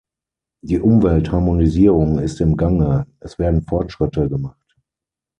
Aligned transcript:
Die 0.63 0.79
Umweltharmonisierung 0.79 2.17
ist 2.17 2.41
im 2.41 2.57
Gange, 2.57 3.05
es 3.19 3.37
werden 3.37 3.61
Fortschritte 3.61 4.29
gemacht. 4.29 4.75